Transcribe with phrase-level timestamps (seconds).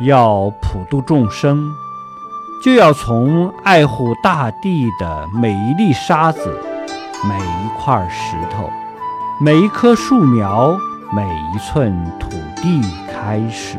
[0.00, 1.70] 要普度众生
[2.64, 6.40] 就要从爱护大地的每一粒沙子
[7.28, 8.70] 每一块石头
[9.42, 10.74] 每一棵树苗
[11.12, 12.30] 每一寸土
[12.62, 12.80] 地
[13.12, 13.78] 开始。